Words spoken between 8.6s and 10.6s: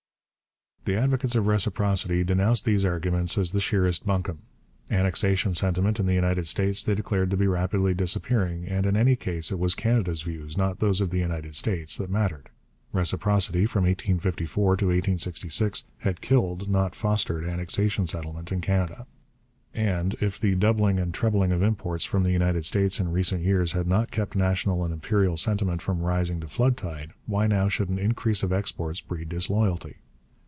and in any case it was Canada's views,